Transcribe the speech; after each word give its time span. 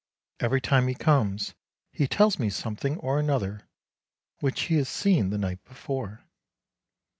Every 0.39 0.59
time 0.61 0.87
he 0.87 0.95
comes 0.95 1.53
he 1.91 2.07
tells 2.07 2.39
me 2.39 2.49
something 2.49 2.97
or 3.01 3.19
another 3.19 3.67
which 4.39 4.61
he 4.63 4.77
has 4.77 4.89
seen 4.89 5.29
the 5.29 5.37
night 5.37 5.63
before. 5.63 6.23